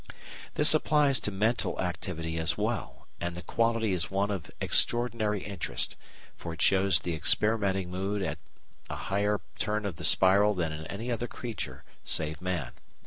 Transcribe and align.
This 0.55 0.73
applies 0.73 1.19
to 1.19 1.31
mental 1.31 1.79
activity 1.79 2.39
as 2.39 2.57
well, 2.57 3.05
and 3.19 3.35
the 3.35 3.43
quality 3.43 3.93
is 3.93 4.09
one 4.09 4.31
of 4.31 4.49
extraordinary 4.59 5.43
interest, 5.43 5.95
for 6.35 6.53
it 6.55 6.61
shows 6.63 7.01
the 7.01 7.13
experimenting 7.13 7.91
mood 7.91 8.23
at 8.23 8.39
a 8.89 8.95
higher 8.95 9.41
turn 9.59 9.85
of 9.85 9.97
the 9.97 10.03
spiral 10.03 10.55
than 10.55 10.71
in 10.71 10.87
any 10.87 11.11
other 11.11 11.27
creature, 11.27 11.83
save 12.03 12.41
man. 12.41 12.71